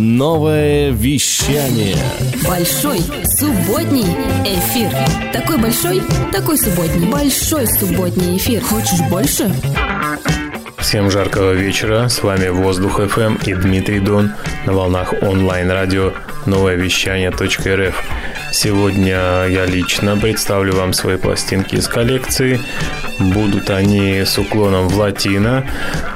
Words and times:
Новое 0.00 0.90
вещание. 0.90 1.96
Большой 2.46 3.00
субботний 3.24 4.06
эфир. 4.44 4.92
Такой 5.32 5.58
большой, 5.58 6.00
такой 6.30 6.56
субботний. 6.56 7.08
Большой 7.08 7.66
субботний 7.66 8.36
эфир. 8.36 8.62
Хочешь 8.62 9.00
больше? 9.10 9.52
Всем 10.76 11.10
жаркого 11.10 11.50
вечера. 11.50 12.08
С 12.08 12.22
вами 12.22 12.46
Воздух 12.46 13.00
FM 13.00 13.44
и 13.44 13.54
Дмитрий 13.54 13.98
Дон 13.98 14.34
на 14.66 14.72
волнах 14.72 15.14
онлайн-радио 15.20 16.12
новое 16.46 16.76
вещание.рф. 16.76 18.04
Сегодня 18.60 19.46
я 19.46 19.66
лично 19.66 20.16
представлю 20.16 20.74
вам 20.74 20.92
свои 20.92 21.16
пластинки 21.16 21.76
из 21.76 21.86
коллекции. 21.86 22.58
Будут 23.20 23.70
они 23.70 24.24
с 24.24 24.36
уклоном 24.36 24.88
в 24.88 24.96
латино. 24.96 25.64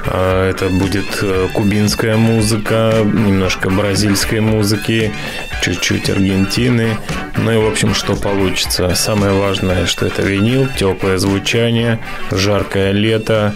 А, 0.07 0.49
это 0.49 0.67
будет 0.67 1.19
э, 1.21 1.47
кубинская 1.53 2.17
музыка, 2.17 2.95
немножко 3.01 3.69
бразильской 3.69 4.41
музыки, 4.41 5.13
чуть-чуть 5.61 6.09
Аргентины. 6.09 6.97
Ну 7.37 7.49
и, 7.49 7.55
в 7.55 7.65
общем, 7.65 7.93
что 7.93 8.13
получится. 8.13 8.93
Самое 8.93 9.31
важное, 9.31 9.85
что 9.85 10.05
это 10.05 10.21
винил, 10.21 10.67
теплое 10.77 11.19
звучание, 11.19 11.99
жаркое 12.29 12.91
лето. 12.91 13.55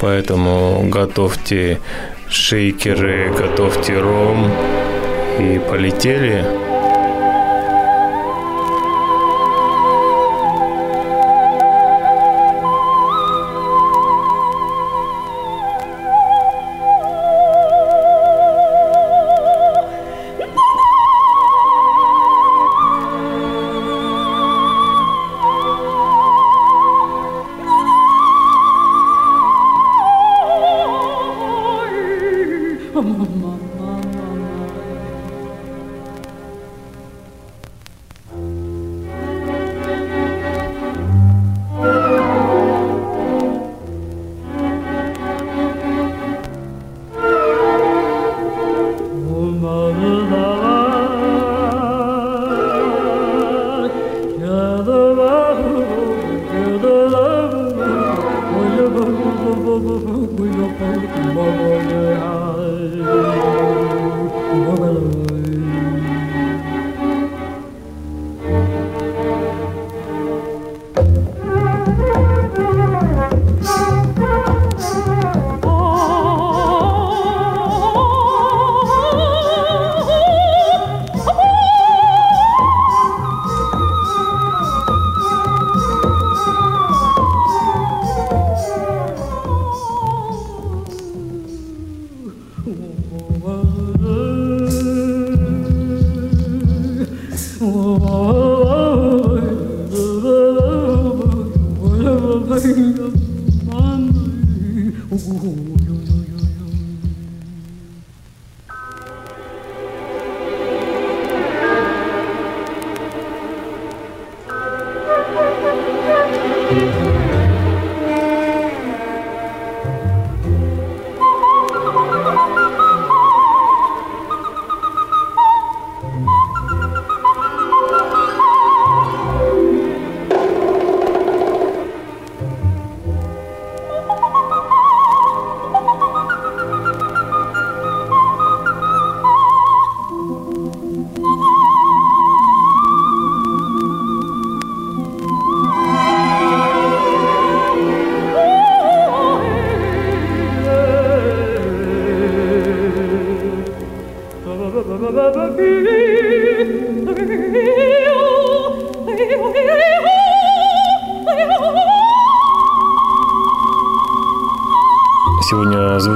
Поэтому 0.00 0.82
готовьте 0.88 1.78
шейкеры, 2.28 3.32
готовьте 3.32 3.96
ром 3.96 4.50
и 5.38 5.60
полетели. 5.70 6.63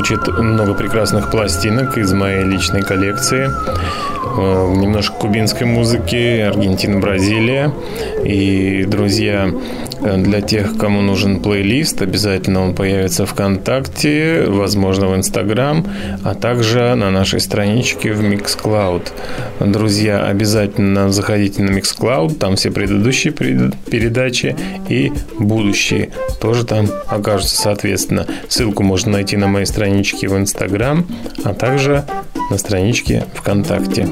Звучит 0.09 0.39
много 0.39 0.75
прекрасных 0.75 1.31
пластинок 1.31 1.99
из 1.99 2.13
моей 2.13 2.43
личной 2.43 2.83
коллекции. 2.83 3.51
Э, 4.39 4.75
немножко 4.75 5.15
кубинской 5.17 5.67
музыки, 5.67 6.41
Аргентина, 6.41 6.99
Бразилия. 6.99 7.73
И, 8.25 8.85
друзья, 8.87 9.51
для 10.01 10.41
тех, 10.41 10.77
кому 10.77 11.01
нужен 11.03 11.41
плейлист, 11.41 12.03
обязательно 12.03 12.63
он 12.63 12.75
появится 12.75 13.27
ВКонтакте, 13.27 14.45
возможно, 14.47 15.09
в 15.09 15.17
Инстаграм, 15.17 15.87
а 16.25 16.35
также 16.35 16.95
на 16.95 17.11
нашей 17.11 17.41
страничке 17.41 18.13
в 18.13 18.23
Mixcloud. 18.23 19.09
Друзья, 19.61 20.25
обязательно 20.25 21.11
заходите 21.11 21.63
на 21.63 21.71
Mixcloud, 21.71 22.35
там 22.35 22.57
все 22.57 22.71
предыдущие 22.71 23.33
передачи 23.33 24.57
и 24.89 25.13
будущие 25.39 26.11
тоже 26.41 26.65
там 26.65 26.89
окажутся, 27.07 27.57
соответственно. 27.57 28.27
Ссылку 28.49 28.83
можно 28.83 29.13
найти 29.13 29.37
на 29.37 29.49
моей 29.49 29.67
страничке 29.67 30.29
в 30.29 30.37
Инстаграм, 30.37 31.07
а 31.45 31.55
также 31.55 32.05
на 32.51 32.59
страничке 32.59 33.25
ВКонтакте. 33.35 34.09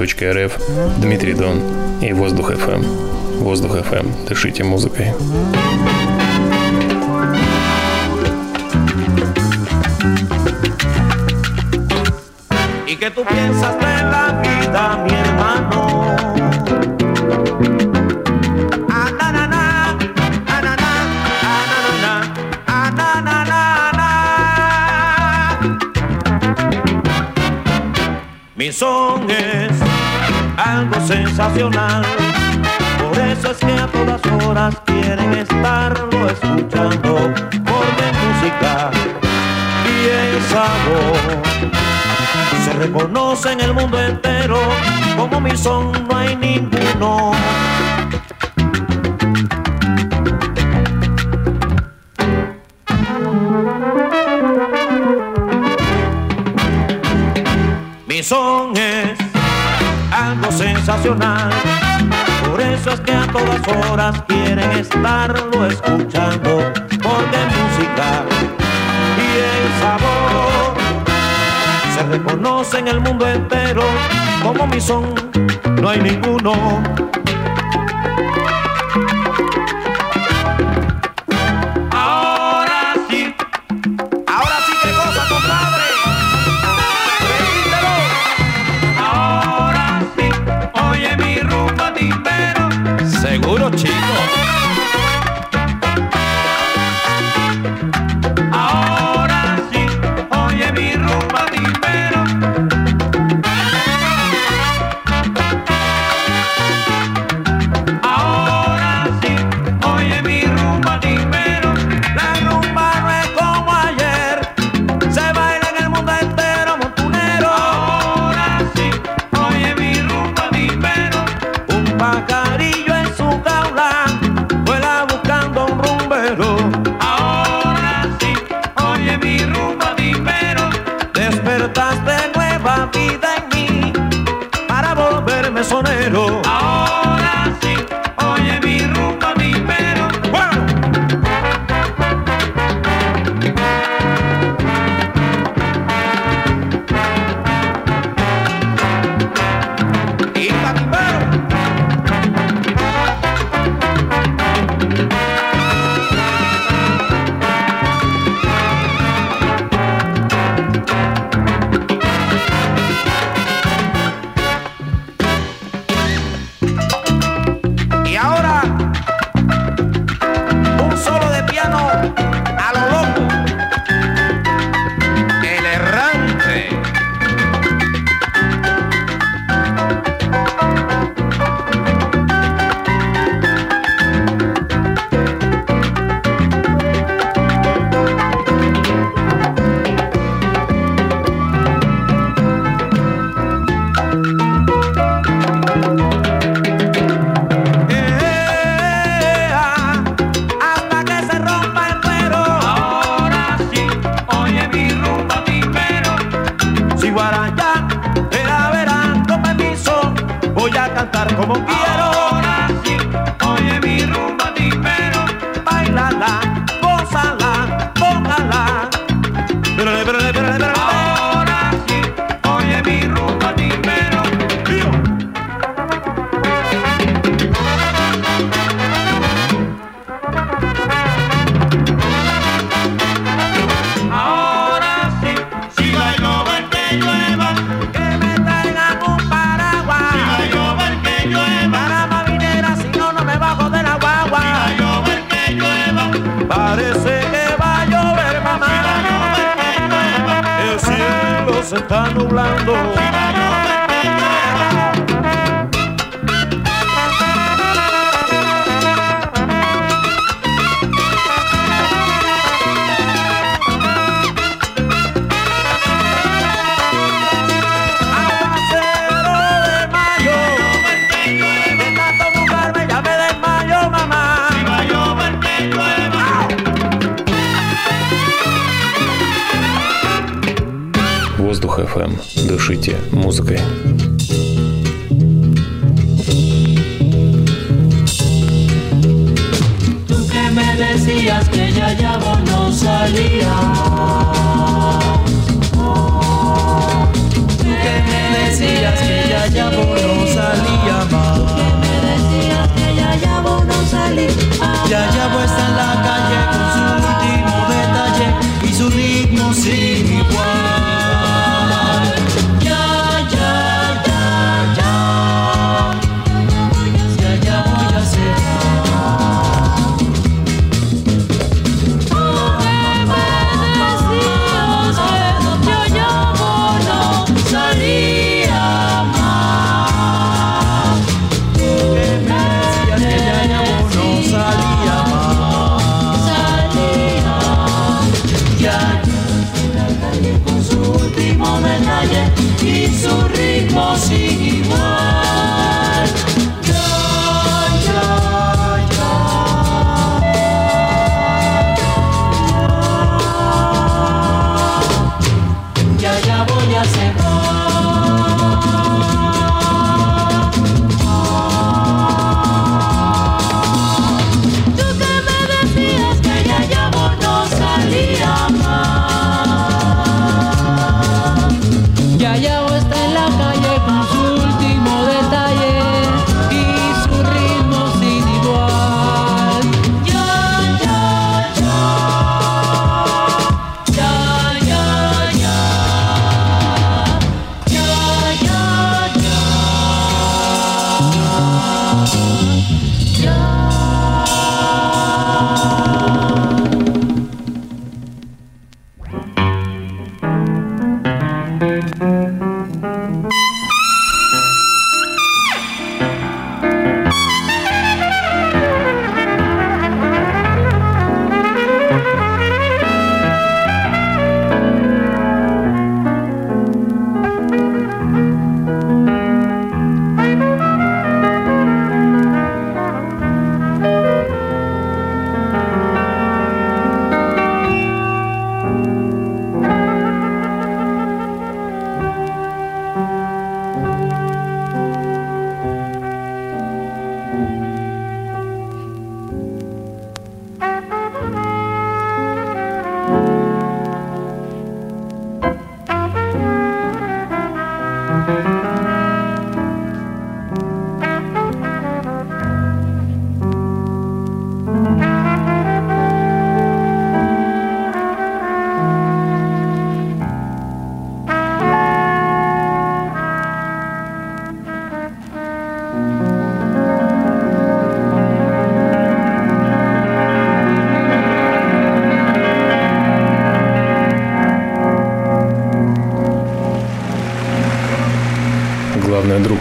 радио.рф, 0.00 0.58
Дмитрий 0.98 1.34
Дон 1.34 1.60
и 2.00 2.12
Воздух 2.14 2.52
FM. 2.52 2.82
Воздух 3.40 3.76
FM. 3.76 4.26
Дышите 4.26 4.64
музыкой. 4.64 5.12
¿Y 12.86 12.96
qué 12.96 13.10
tú 13.10 13.24
piensas 13.24 13.74
de 13.78 14.02
la 14.04 14.42
vida, 14.42 15.04
mi 15.04 15.12
hermano? 15.12 15.90
Mi 28.56 28.70
son 28.72 29.30
es 29.30 29.69
algo 30.60 31.00
sensacional. 31.06 32.04
Por 32.98 33.18
eso 33.18 33.50
es 33.50 33.58
que 33.58 33.72
a 33.72 33.86
todas 33.86 34.20
horas 34.44 34.74
quieren 34.84 35.32
estarlo 35.32 36.28
escuchando. 36.28 37.32
Porque 37.50 38.06
música 38.22 38.90
y 39.84 40.08
el 40.08 40.42
sabor 40.42 41.40
se 42.64 42.72
reconoce 42.74 43.52
en 43.52 43.60
el 43.60 43.74
mundo 43.74 44.00
entero. 44.00 44.58
Como 45.16 45.40
mi 45.40 45.56
son 45.56 45.92
no 46.08 46.16
hay 46.16 46.36
ninguno. 46.36 47.32
Por 61.02 62.60
eso 62.60 62.90
es 62.90 63.00
que 63.00 63.12
a 63.12 63.26
todas 63.26 63.90
horas 63.90 64.22
quieren 64.28 64.70
estarlo 64.72 65.66
escuchando. 65.66 66.58
Porque 66.88 67.38
música 67.56 68.24
y 69.16 69.28
el 69.48 69.80
sabor 69.80 70.74
se 71.94 72.02
reconoce 72.02 72.78
en 72.80 72.88
el 72.88 73.00
mundo 73.00 73.26
entero. 73.26 73.82
Como 74.42 74.66
mi 74.66 74.80
son, 74.80 75.14
no 75.80 75.88
hay 75.88 76.00
ninguno. 76.00 76.52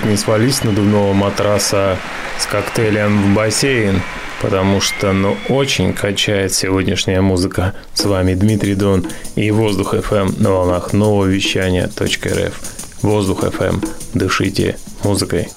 Не 0.10 0.18
свались 0.18 0.56
с 0.56 0.64
надувного 0.64 1.14
матраса 1.14 1.98
с 2.40 2.46
коктейлем 2.48 3.32
в 3.32 3.36
бассейн, 3.36 4.02
потому 4.42 4.82
что, 4.82 5.14
ну, 5.14 5.38
очень 5.50 5.94
качает 5.94 6.52
сегодняшняя 6.52 7.22
музыка. 7.22 7.76
С 7.94 8.06
вами 8.06 8.34
Дмитрий 8.34 8.74
Дон 8.74 9.06
и 9.36 9.52
Воздух 9.52 9.94
FM 9.94 10.42
на 10.42 10.52
волнах 10.52 10.94
нового 10.94 11.28
.рф. 11.28 12.60
Воздух 13.04 13.44
FM. 13.44 13.88
Дышите 14.16 14.78
музыкой. 15.04 15.50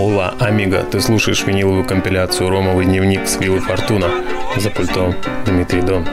Ола 0.00 0.34
Амиго, 0.40 0.82
ты 0.82 0.98
слушаешь 0.98 1.44
виниловую 1.44 1.84
компиляцию 1.84 2.48
«Ромовый 2.48 2.86
дневник» 2.86 3.28
с 3.28 3.38
Виллы 3.38 3.60
Фортуна. 3.60 4.08
За 4.56 4.70
пультом 4.70 5.14
Дмитрий 5.44 5.82
Дон. 5.82 6.08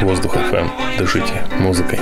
Воздух 0.00 0.36
FM, 0.36 0.60
эм. 0.60 0.70
Дышите 0.96 1.42
музыкой. 1.58 1.98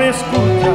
me 0.00 0.08
escucha, 0.08 0.72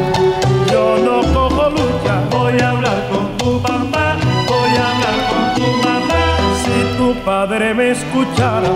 yo 0.71 0.97
no 1.03 1.21
cojo 1.33 1.69
lucha. 1.71 2.15
Voy 2.29 2.59
a 2.59 2.69
hablar 2.69 3.09
con 3.11 3.37
tu 3.37 3.59
papá, 3.59 4.17
voy 4.47 4.71
a 4.77 4.83
hablar 4.91 5.17
con 5.31 5.43
tu 5.55 5.67
mamá. 5.83 6.21
Si 6.63 6.97
tu 6.97 7.15
padre 7.25 7.73
me 7.73 7.91
escuchara, 7.91 8.69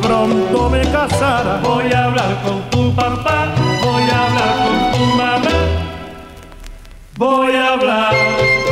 pronto 0.00 0.70
me 0.70 0.80
casara. 0.90 1.60
Voy 1.62 1.92
a 1.92 2.04
hablar 2.04 2.32
con 2.44 2.58
tu 2.70 2.94
papá, 2.94 3.54
voy 3.84 4.04
a 4.10 4.26
hablar 4.26 4.54
con 4.64 4.78
tu 4.92 5.04
mamá. 5.16 5.54
Voy 7.18 7.54
a 7.54 7.72
hablar. 7.74 8.63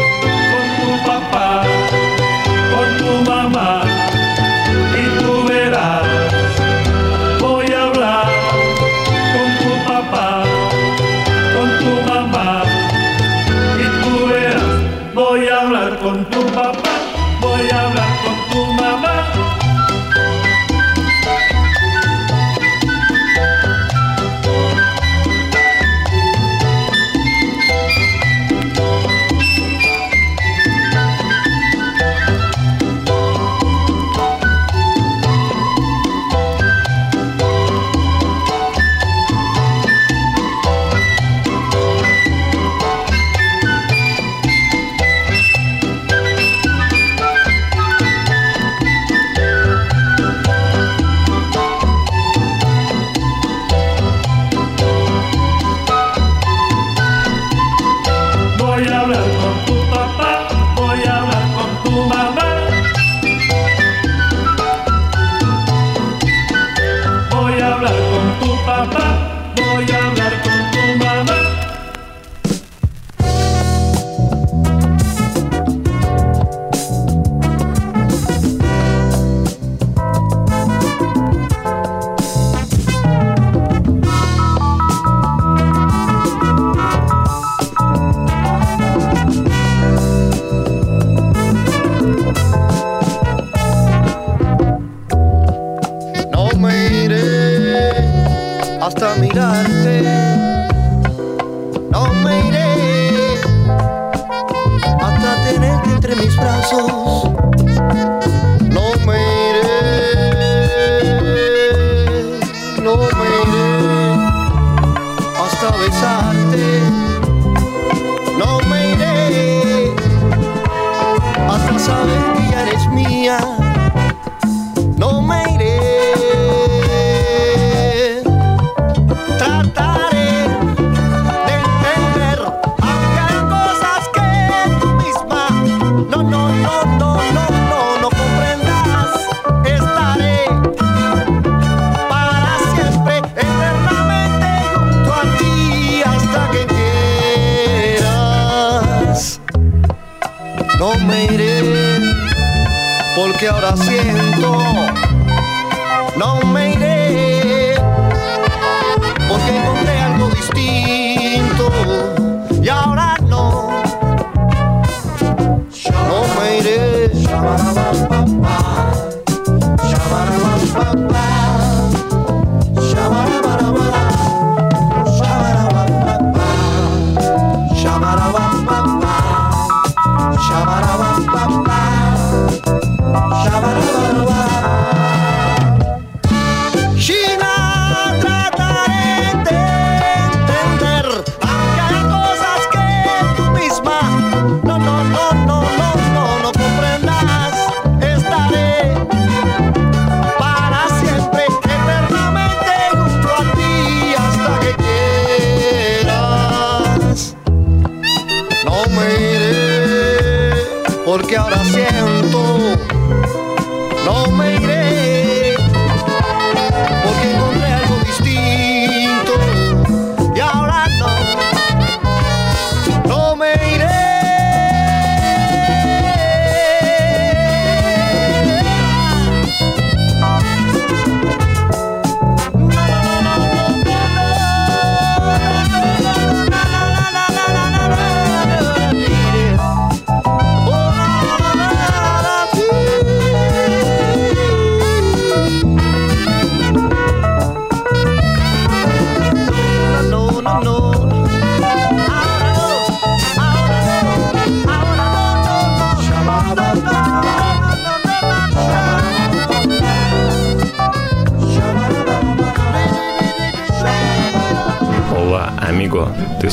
Porque 211.12 211.36
ahora 211.36 211.62
siento, 211.62 212.61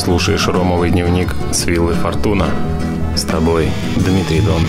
слушаешь 0.05 0.47
Ромовый 0.47 0.91
дневник 0.91 1.35
с 1.53 1.67
Виллы 1.67 1.95
Фортуна. 1.95 2.47
С 3.17 3.23
тобой 3.23 3.69
Дмитрий 3.97 4.41
Дон. 4.41 4.63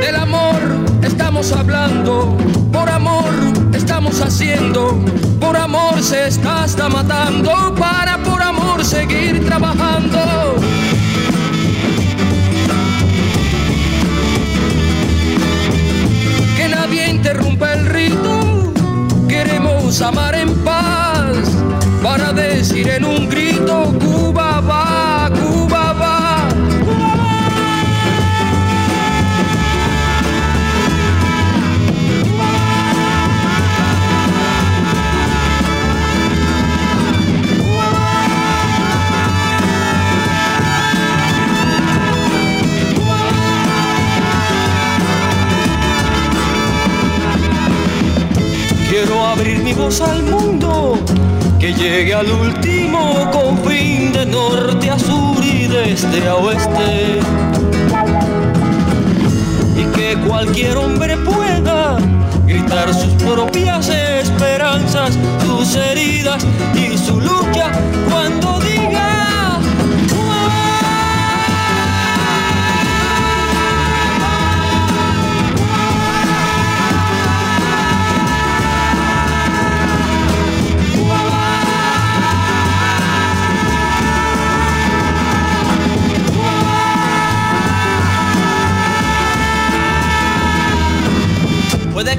Del 0.00 0.16
amor 0.16 0.56
estamos 1.02 1.52
hablando, 1.52 2.36
por 2.72 2.88
amor 2.88 3.32
estamos 3.72 4.20
haciendo, 4.20 4.98
por 5.40 5.56
amor 5.56 6.02
se 6.02 6.28
está 6.28 6.64
hasta 6.64 6.88
matando, 6.88 7.74
para 7.78 8.18
por 8.18 8.42
amor 8.42 8.84
seguir 8.84 9.44
trabajando. 9.44 10.18
Que 16.56 16.68
nadie 16.68 17.08
interrumpa 17.10 17.72
el 17.74 17.86
rito, 17.86 18.37
queremos 18.37 18.37
amar 20.01 20.35
en 20.35 20.53
paz, 20.63 21.35
para 22.01 22.31
decir 22.31 22.87
en 22.89 23.05
un 23.05 23.27
grito, 23.27 23.48
al 49.77 50.23
mundo, 50.23 50.97
que 51.59 51.71
llegue 51.73 52.13
al 52.15 52.29
último 52.31 53.29
confín 53.31 54.11
de 54.11 54.25
norte 54.25 54.89
a 54.89 54.97
sur 54.97 55.45
y 55.45 55.67
de 55.67 55.93
este 55.93 56.27
a 56.27 56.35
oeste. 56.35 57.19
Y 59.77 59.83
que 59.95 60.17
cualquier 60.27 60.75
hombre 60.75 61.15
pueda 61.17 61.97
gritar 62.47 62.91
sus 62.93 63.13
propias 63.23 63.89
esperanzas, 63.89 65.15
sus 65.45 65.75
heridas 65.75 66.43
y 66.73 66.97
su 66.97 67.21
lucha 67.21 67.71
cuando 68.09 68.59
diga. 68.61 68.78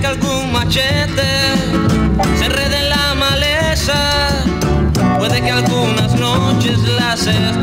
Que 0.01 0.07
algún 0.07 0.53
machete 0.53 1.23
se 2.39 2.45
enrede 2.47 2.79
en 2.79 2.89
la 2.91 3.15
maleza. 3.15 3.95
Puede 5.19 5.43
que 5.43 5.51
algunas 5.51 6.15
noches 6.15 6.79
las 6.79 7.27
estrellas 7.27 7.60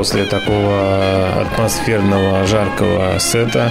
после 0.00 0.24
такого 0.24 1.42
атмосферного, 1.42 2.46
жаркого 2.46 3.18
сета? 3.18 3.70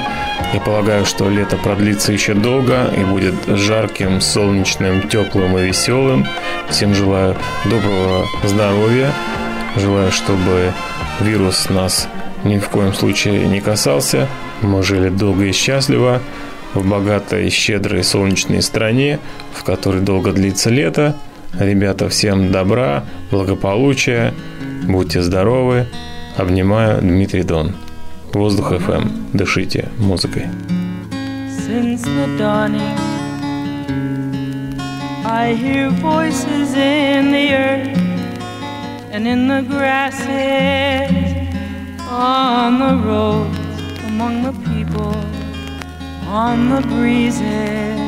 Я 0.54 0.60
полагаю, 0.60 1.04
что 1.04 1.28
лето 1.28 1.58
продлится 1.58 2.14
еще 2.14 2.36
долго 2.36 2.86
и 2.96 3.04
будет 3.04 3.34
жарким, 3.48 4.22
солнечным, 4.22 5.10
теплым 5.10 5.58
и 5.58 5.66
веселым. 5.66 6.28
Всем 6.70 6.94
желаю 6.94 7.36
доброго 7.66 8.28
здоровья. 8.44 9.12
Желаю, 9.76 10.12
чтобы 10.12 10.72
вирус 11.20 11.68
нас 11.72 12.08
ни 12.44 12.60
в 12.60 12.70
коем 12.70 12.94
случае 12.94 13.48
не 13.48 13.60
касался. 13.60 14.28
Мы 14.62 14.84
жили 14.84 15.10
долго 15.10 15.46
и 15.46 15.52
счастливо 15.52 16.22
в 16.76 16.88
богатой, 16.88 17.50
щедрой, 17.50 18.04
солнечной 18.04 18.62
стране, 18.62 19.18
в 19.52 19.64
которой 19.64 20.02
долго 20.02 20.32
длится 20.32 20.70
лето. 20.70 21.16
Ребята, 21.60 22.08
всем 22.08 22.52
добра, 22.52 23.04
благополучия, 23.32 24.36
будьте 24.84 25.24
здоровы. 25.24 25.88
Обнимаю, 26.40 27.02
Дмитрий 27.02 27.44
Дон. 27.44 27.74
Воздух 28.34 28.72
FM. 28.72 29.32
Дышите 29.34 29.90
музыкой. 30.00 30.44
Since 31.50 32.04
the 32.04 32.38
dawning, 32.38 32.98
I 35.26 35.54
hear 35.54 35.90
voices 35.90 36.74
in 36.78 37.34
the 37.34 37.54
earth 37.54 37.98
and 39.12 39.28
in 39.28 39.50
the 39.50 39.64
grasses, 39.64 41.12
on 42.10 42.80
the 42.80 42.96
roads, 43.06 43.60
among 44.08 44.44
the 44.44 44.54
people, 44.72 45.14
on 46.26 46.70
the 46.70 46.82
breezes, 46.88 48.00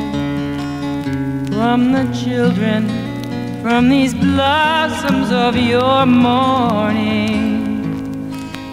from 1.52 1.92
the 1.92 2.06
children, 2.14 2.88
from 3.62 3.90
these 3.90 4.14
blossoms 4.14 5.30
of 5.30 5.54
your 5.54 6.06
morning. 6.06 7.51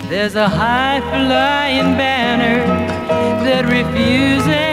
There's 0.10 0.34
a 0.34 0.50
high 0.50 1.02
flying 1.02 1.96
banner 1.96 2.66
that 3.46 3.66
refuses 3.66 4.69